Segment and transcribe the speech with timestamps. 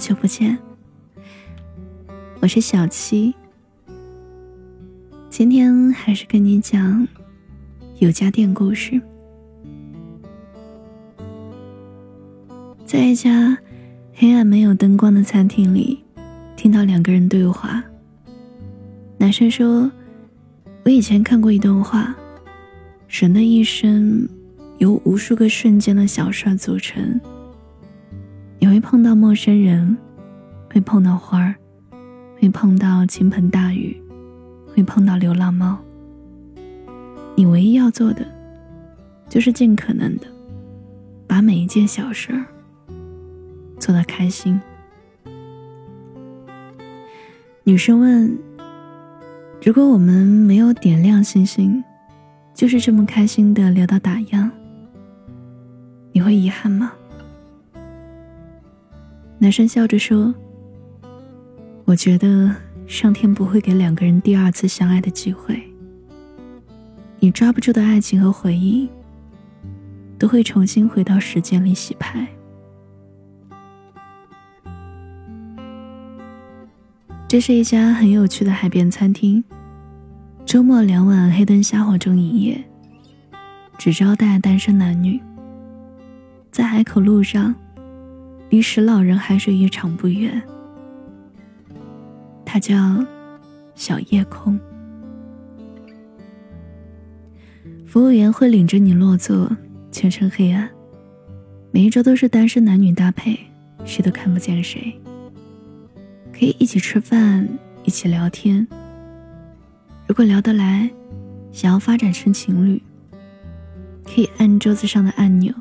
[0.00, 0.56] 好久不见，
[2.40, 3.34] 我是小七。
[5.28, 7.06] 今天还是跟你讲
[7.98, 8.98] 有家店故事。
[12.86, 13.58] 在一家
[14.14, 16.02] 黑暗没有灯光的餐厅里，
[16.56, 17.84] 听到两个人对话。
[19.18, 19.92] 男生说
[20.82, 22.16] ：“我以前看过一段话，
[23.06, 24.26] 人的一生
[24.78, 27.20] 由无数个瞬间的小事组成。
[28.60, 29.96] 你会碰到陌生人，
[30.72, 31.56] 会碰到花儿，
[32.38, 34.00] 会碰到倾盆大雨。”
[34.72, 35.76] 会碰到流浪猫，
[37.34, 38.24] 你唯一要做的，
[39.28, 40.28] 就是尽可能的，
[41.26, 42.46] 把每一件小事儿
[43.80, 44.58] 做得开心。
[47.64, 48.38] 女生问
[49.60, 51.82] ：“如果我们没有点亮星星，
[52.54, 54.48] 就是这么开心的聊到打烊，
[56.12, 56.92] 你会遗憾吗？”
[59.40, 60.32] 男生笑着说
[61.84, 62.54] ：“我觉得。”
[62.90, 65.62] 上天不会给两个人第二次相爱的机会。
[67.20, 68.90] 你抓不住的爱情和回忆，
[70.18, 72.26] 都会重新回到时间里洗牌。
[77.28, 79.44] 这是一家很有趣的海边餐厅，
[80.44, 82.64] 周末两晚黑灯瞎火中营业，
[83.78, 85.20] 只招待单身男女。
[86.50, 87.54] 在海口路上，
[88.50, 90.42] 离石老人海水浴场不远。
[92.44, 92.76] 它叫
[93.76, 94.58] 小夜空。
[97.86, 99.56] 服务员会领着你落座，
[99.92, 100.68] 全程黑暗。
[101.70, 103.38] 每一桌都是单身男女搭配，
[103.84, 105.00] 谁都看不见谁。
[106.32, 107.48] 可以一起吃饭，
[107.84, 108.66] 一起聊天。
[110.08, 110.90] 如果聊得来，
[111.52, 112.82] 想要发展成情侣，
[114.04, 115.54] 可以按桌子上的按钮，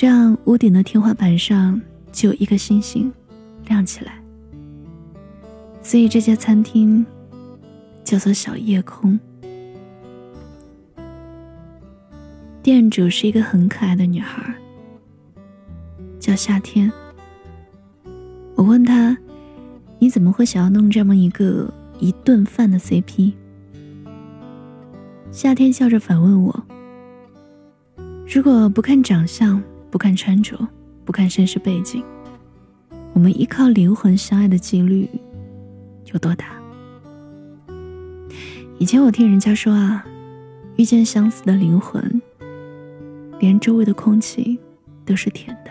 [0.00, 1.78] 这样屋顶的天花板上
[2.10, 3.12] 就有一个星星
[3.66, 4.14] 亮起来。
[5.82, 7.04] 所以这家餐厅
[8.02, 9.20] 叫做小夜空。
[12.62, 14.42] 店主是一个很可爱的女孩，
[16.18, 16.90] 叫夏天。
[18.54, 19.14] 我问她
[20.00, 23.34] ：“你怎么会想要弄这么一个一顿饭的 CP？”
[25.30, 26.66] 夏天笑着反问我
[28.26, 30.56] ：“如果不看长相，不看穿着，
[31.04, 32.04] 不看身世背景，
[33.12, 35.08] 我们依靠灵魂相爱的几率？”
[36.12, 36.46] 有多大？
[38.78, 40.04] 以前我听人家说啊，
[40.76, 42.22] 遇见相似的灵魂，
[43.38, 44.58] 连周围的空气
[45.04, 45.70] 都是甜的。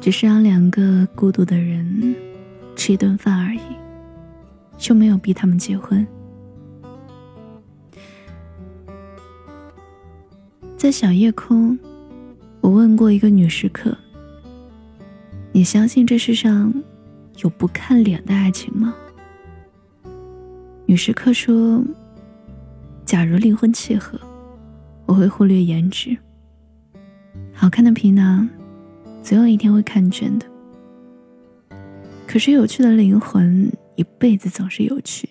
[0.00, 2.16] 只是让两个孤独的人
[2.74, 3.60] 吃一顿饭而已，
[4.76, 6.04] 就没有逼他们结婚。
[10.82, 11.78] 在小夜空，
[12.60, 13.96] 我问过一个女食客
[15.54, 16.74] ：“你相信这世上？”
[17.38, 18.92] 有不看脸的爱情吗？
[20.84, 21.84] 女食客说
[23.06, 24.18] ：“假如灵魂契合，
[25.06, 26.18] 我会忽略颜值。
[27.52, 28.48] 好看的皮囊，
[29.22, 30.44] 总有一天会看倦的。
[32.26, 35.28] 可是有趣的灵魂，一辈子总是有趣。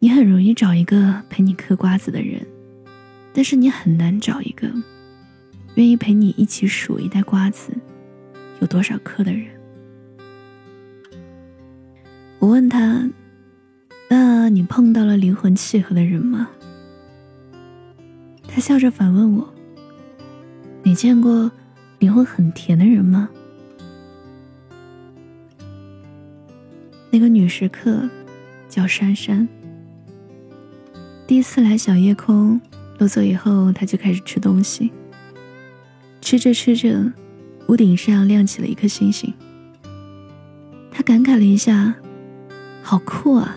[0.00, 2.44] 你很容易找一个陪你嗑瓜子的人，
[3.36, 4.66] 但是你很难找一个
[5.74, 7.70] 愿意陪你一起数一袋瓜子
[8.62, 9.46] 有多少颗的人。”
[12.40, 13.06] 我问他
[14.08, 16.48] ：“那你碰到了灵魂契合的人吗？”
[18.48, 19.54] 他笑着反问我
[20.82, 21.52] ：“你见过
[21.98, 23.28] 灵魂很甜的人吗？”
[27.12, 28.08] 那个女食客
[28.66, 29.46] 叫珊珊。
[31.26, 32.58] 第一次来小夜空
[32.98, 34.90] 落座以后，他就开始吃东西。
[36.20, 37.12] 吃着吃着，
[37.68, 39.32] 屋顶上亮起了一颗星星。
[40.90, 41.94] 他感慨了一下。
[42.82, 43.56] 好酷啊！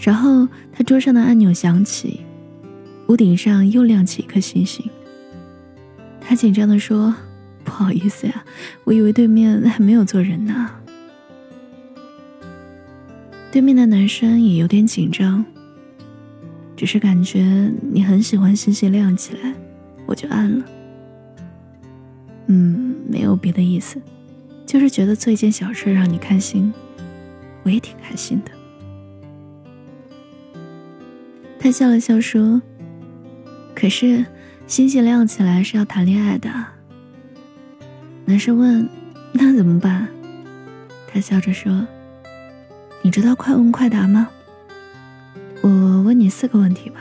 [0.00, 2.20] 然后他桌上的按钮响起，
[3.08, 4.88] 屋顶上又亮起一颗星星。
[6.22, 7.14] 他紧张的说
[7.62, 8.42] ：“不好意思呀，
[8.84, 10.70] 我以为对面还没有坐人呢。”
[13.52, 15.44] 对面的男生也有点紧张，
[16.80, 19.52] 只是感觉你很喜欢星星亮起来，
[20.06, 20.64] 我就按了。
[22.46, 24.00] 嗯，没有别的意思，
[24.64, 26.72] 就是觉得做一件小事让你开心。
[27.64, 28.50] 我也挺开心的。
[31.58, 32.62] 他笑了笑说
[33.76, 34.24] ：“可是
[34.66, 36.50] 星星亮起来是要谈恋爱的。”
[38.24, 38.88] 男生问
[39.34, 40.08] ：“那怎么办？”
[41.12, 41.86] 他笑着说
[43.04, 44.30] ：“你知道快问快答吗？
[46.30, 47.00] 四个问题吧。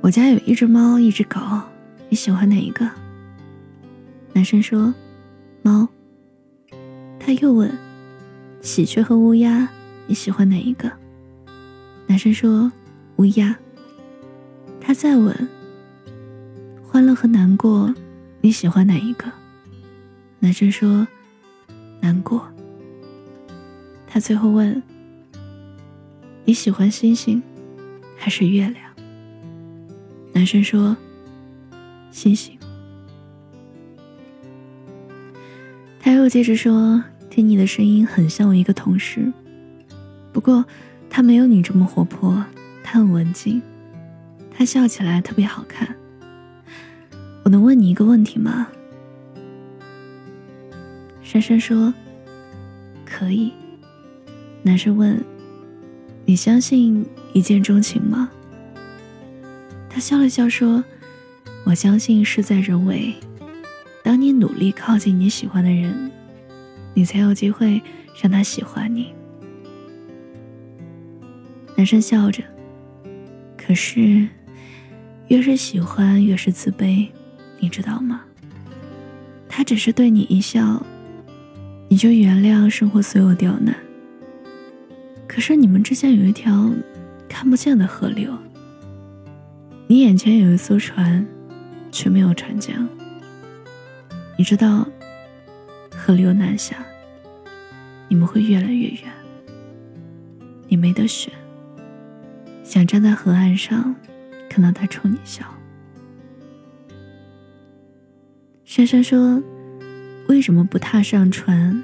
[0.00, 1.40] 我家有一只猫，一只狗，
[2.08, 2.88] 你喜欢哪一个？”
[4.34, 4.92] 男生说
[5.62, 5.88] ：“猫。”
[7.18, 7.70] 他又问
[8.60, 9.68] ：“喜鹊和乌鸦，
[10.06, 10.90] 你喜欢哪一个？”
[12.06, 12.70] 男生说
[13.16, 13.56] ：“乌鸦。”
[14.80, 15.48] 他再问
[16.82, 17.94] ：“欢乐和难过，
[18.40, 19.30] 你喜欢哪一个？”
[20.40, 21.06] 男生说
[22.00, 22.46] ：“难过。”
[24.06, 24.82] 他最后问
[26.48, 27.42] ：“你喜欢星星，
[28.16, 28.82] 还是月亮？”
[30.32, 30.96] 男生说
[32.10, 32.58] ：“星星。”
[36.00, 39.30] 他又接着说：“听你的声音很像我一个同事，
[40.32, 40.64] 不过
[41.10, 42.42] 他没有你这么活泼，
[42.82, 43.60] 他很文静，
[44.50, 45.94] 他笑起来特别好看。
[47.44, 48.68] 我能问你一个问题吗？”
[51.22, 51.92] 珊珊说
[53.04, 53.52] ：“可以。”
[54.64, 55.22] 男生问
[56.28, 58.28] ：“你相信一见钟情吗？”
[59.88, 60.84] 他笑了笑说
[61.64, 63.14] ：“我相信事在人为。”
[64.04, 66.10] 当你努力靠近你喜欢的人，
[66.92, 67.80] 你才有机会
[68.20, 69.10] 让他喜欢你。
[71.76, 72.42] 男生笑着，
[73.56, 74.28] 可是
[75.28, 77.08] 越是喜欢越是自卑，
[77.58, 78.20] 你知道吗？
[79.48, 80.84] 他只是对你一笑，
[81.88, 83.74] 你就原谅生活所有刁难。
[85.28, 86.68] 可是你们之间有一条
[87.28, 88.36] 看不见的河流，
[89.86, 91.24] 你眼前有一艘船，
[91.92, 92.88] 却没有船桨。
[94.36, 94.88] 你知道，
[95.94, 96.76] 河流南下，
[98.08, 99.02] 你们会越来越远。
[100.66, 101.32] 你没得选，
[102.64, 103.94] 想站在河岸上，
[104.48, 105.44] 看到他冲你笑。
[108.64, 109.42] 珊珊说
[110.28, 111.82] ：“为什么不踏上船，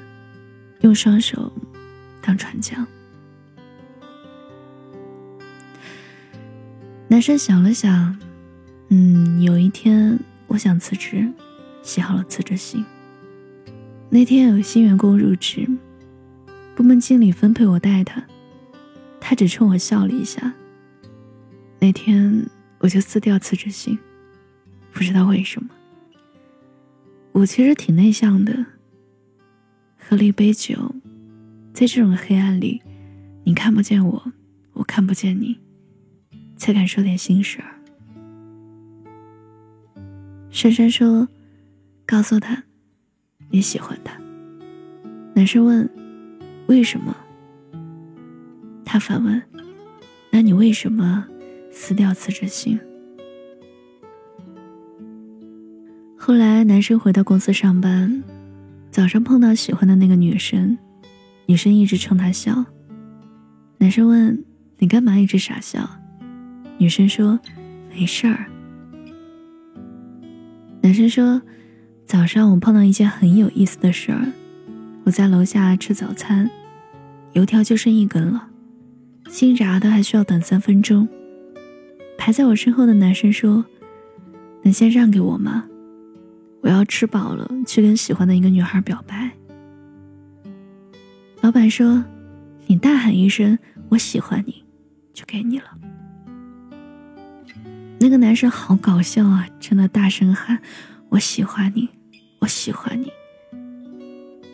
[0.80, 1.52] 用双手
[2.20, 2.86] 当船桨？”
[7.14, 8.18] 男生想了想，
[8.88, 10.18] 嗯，有一天
[10.48, 11.32] 我想辞职。
[11.80, 12.84] 写好了辞职信。
[14.10, 15.64] 那天有新员工入职，
[16.74, 18.20] 部门经理分配我带他，
[19.20, 20.52] 他只冲我笑了一下。
[21.78, 23.96] 那天我就撕掉辞职信，
[24.90, 25.70] 不知道为什么。
[27.30, 28.66] 我其实挺内向的，
[29.96, 30.92] 喝了一杯酒，
[31.72, 32.82] 在这种黑暗里，
[33.44, 34.32] 你看不见我，
[34.72, 35.56] 我看不见你，
[36.64, 37.68] 才敢说点心事儿。
[40.50, 41.28] 珊珊说。
[42.06, 42.62] 告诉他，
[43.48, 44.14] 你喜欢他。
[45.34, 45.88] 男生问
[46.68, 47.16] ：“为什么？”
[48.84, 49.42] 他反问
[50.30, 51.26] ：“那你为什么
[51.72, 52.78] 撕掉辞职信？”
[56.14, 58.22] 后来，男生回到公司上班，
[58.90, 60.76] 早上碰到喜欢的那个女生，
[61.46, 62.66] 女生一直冲他笑。
[63.78, 64.44] 男生问
[64.76, 65.88] ：“你干嘛一直傻笑？”
[66.78, 67.38] 女生说
[67.94, 68.46] ：“没事儿。”
[70.82, 71.40] 男生说。
[72.06, 74.30] 早上我碰到一件很有意思的事儿，
[75.04, 76.48] 我在楼下吃早餐，
[77.32, 78.50] 油条就剩一根了，
[79.30, 81.08] 新炸的还需要等三分钟。
[82.18, 83.64] 排在我身后的男生说
[84.62, 85.64] ：“能先让给我吗？
[86.60, 89.30] 我要吃饱了去跟喜欢的一个女孩表白。”
[91.40, 92.04] 老板说
[92.68, 94.62] ：“你大喊一声‘我喜欢你’，
[95.14, 95.64] 就给你了。”
[98.04, 100.60] 那个男生好搞笑啊，真的大声喊。
[101.08, 101.88] 我喜欢你，
[102.38, 103.10] 我喜欢你，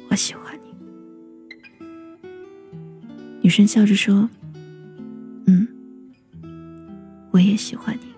[0.09, 0.73] 我喜欢你。
[3.43, 4.31] 女生笑着说
[5.49, 5.67] ：“嗯，
[7.33, 8.10] 我也喜欢你。”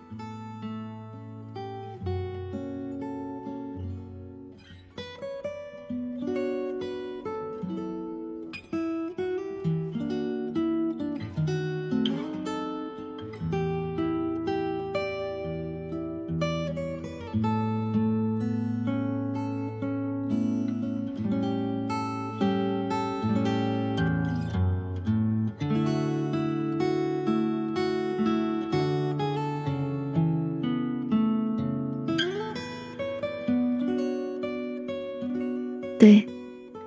[36.03, 36.27] 对，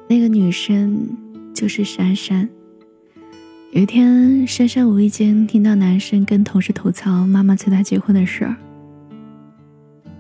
[0.10, 1.08] 那个女生
[1.54, 2.50] 就是珊珊。
[3.72, 8.58] 有一天，珊珊无意间听到男生跟同事吐槽妈妈催他结婚的事儿。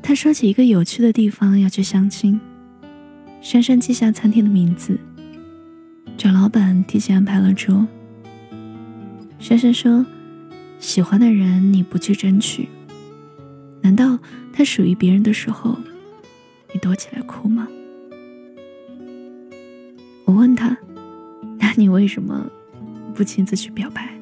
[0.01, 2.39] 他说起一个有趣的地方要去相亲，
[3.41, 4.97] 珊珊记下餐厅的名字，
[6.15, 7.85] 找老板提前安排了桌。
[9.39, 10.05] 珊珊说
[10.79, 12.69] ：“喜欢的人你不去争取，
[13.81, 14.17] 难道
[14.53, 15.77] 他属于别人的时候，
[16.71, 17.67] 你躲起来哭吗？”
[20.25, 20.75] 我问他
[21.59, 22.49] ：“那你为什么
[23.13, 24.13] 不亲自去表白？”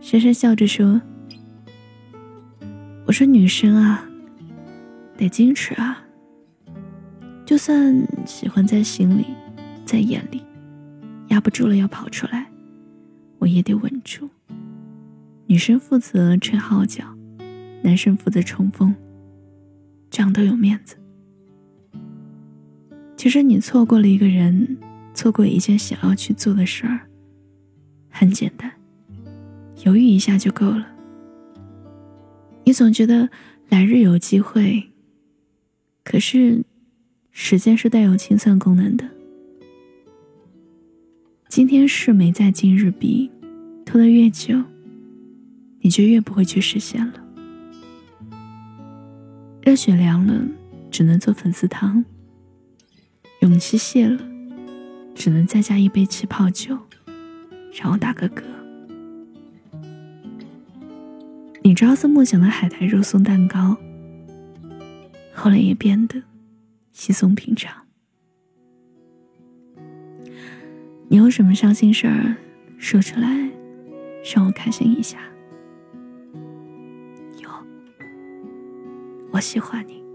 [0.00, 1.00] 珊珊笑着说
[3.06, 4.04] ：“我说女生啊，
[5.16, 6.02] 得矜持啊。
[7.44, 9.26] 就算喜欢在心里，
[9.84, 10.42] 在眼里，
[11.28, 12.46] 压不住了要跑出来，
[13.38, 14.28] 我也得稳住。
[15.46, 17.04] 女生负责吹号角，
[17.82, 18.92] 男生负责冲锋，
[20.10, 20.96] 这样都有面子。
[23.16, 24.76] 其实你错过了一个人，
[25.14, 27.00] 错过一件想要去做的事儿，
[28.10, 28.70] 很简单，
[29.84, 30.86] 犹豫一下就够了。
[32.64, 33.28] 你总觉得
[33.68, 34.90] 来日有机会，
[36.04, 36.62] 可是
[37.30, 39.08] 时间是带有清算功能的。
[41.48, 43.30] 今天事没在今日毕，
[43.84, 44.62] 拖得越久。
[45.80, 47.14] 你就越不会去实现了。
[49.62, 50.44] 热血凉了，
[50.90, 52.02] 只能做粉丝汤；
[53.40, 54.18] 勇气泄了，
[55.14, 56.76] 只能再加一杯气泡酒，
[57.72, 58.42] 让我打个嗝。
[61.62, 63.76] 你朝思暮想的海苔肉松蛋糕，
[65.34, 66.22] 后来也变得
[66.92, 67.84] 稀松平常。
[71.08, 72.36] 你有什么伤心事儿，
[72.78, 73.28] 说出来，
[74.34, 75.18] 让我开心一下。
[77.40, 77.50] 有
[79.30, 80.05] 我喜欢你。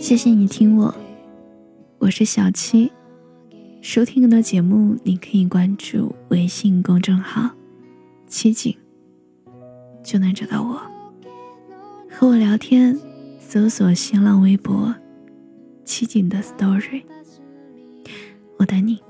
[0.00, 0.94] 谢谢你听我，
[1.98, 2.90] 我是小七。
[3.82, 7.50] 收听更多节目，你可以关注微信公众号
[8.26, 8.74] “七景”。
[10.02, 10.80] 就能找到我，
[12.10, 12.98] 和我聊天，
[13.38, 14.94] 搜索新浪微博
[15.84, 17.02] “七景的 story”，
[18.58, 19.00] 我等你。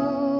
[0.00, 0.39] know